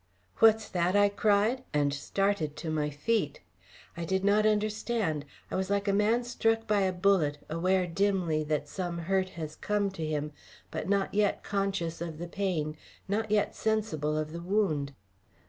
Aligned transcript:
"What's 0.37 0.67
that?" 0.67 0.95
I 0.95 1.09
cried, 1.09 1.63
and 1.75 1.93
started 1.93 2.55
to 2.55 2.71
my 2.71 2.89
feet. 2.89 3.39
I 3.95 4.03
did 4.03 4.25
not 4.25 4.47
understand. 4.47 5.25
I 5.51 5.55
was 5.55 5.69
like 5.69 5.87
a 5.87 5.93
man 5.93 6.23
struck 6.23 6.65
by 6.65 6.81
a 6.81 6.91
bullet, 6.91 7.37
aware 7.51 7.85
dimly 7.85 8.43
that 8.45 8.67
some 8.67 8.97
hurt 8.97 9.29
has 9.37 9.55
come 9.55 9.91
to 9.91 10.03
him, 10.03 10.31
but 10.71 10.89
not 10.89 11.13
yet 11.13 11.43
conscious 11.43 12.01
of 12.01 12.17
the 12.17 12.27
pain, 12.27 12.77
not 13.07 13.29
yet 13.29 13.53
sensible 13.55 14.17
of 14.17 14.31
the 14.33 14.41
wound. 14.41 14.93